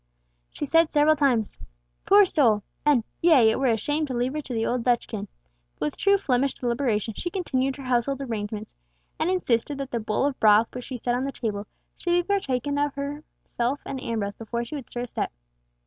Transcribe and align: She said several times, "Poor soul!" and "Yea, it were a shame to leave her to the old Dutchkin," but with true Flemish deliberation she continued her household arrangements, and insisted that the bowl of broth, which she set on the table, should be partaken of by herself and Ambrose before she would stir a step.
She 0.49 0.65
said 0.65 0.91
several 0.91 1.15
times, 1.15 1.59
"Poor 2.07 2.25
soul!" 2.25 2.63
and 2.83 3.03
"Yea, 3.21 3.51
it 3.51 3.59
were 3.59 3.67
a 3.67 3.77
shame 3.77 4.07
to 4.07 4.15
leave 4.15 4.33
her 4.33 4.41
to 4.41 4.53
the 4.55 4.65
old 4.65 4.83
Dutchkin," 4.83 5.27
but 5.77 5.85
with 5.85 5.95
true 5.95 6.17
Flemish 6.17 6.55
deliberation 6.55 7.13
she 7.13 7.29
continued 7.29 7.75
her 7.75 7.83
household 7.83 8.19
arrangements, 8.19 8.75
and 9.19 9.29
insisted 9.29 9.77
that 9.77 9.91
the 9.91 9.99
bowl 9.99 10.25
of 10.25 10.39
broth, 10.39 10.73
which 10.73 10.85
she 10.85 10.97
set 10.97 11.13
on 11.13 11.25
the 11.25 11.31
table, 11.31 11.67
should 11.97 12.13
be 12.13 12.23
partaken 12.23 12.79
of 12.79 12.95
by 12.95 13.21
herself 13.43 13.79
and 13.85 14.01
Ambrose 14.01 14.33
before 14.33 14.65
she 14.65 14.73
would 14.73 14.89
stir 14.89 15.01
a 15.01 15.07
step. 15.07 15.31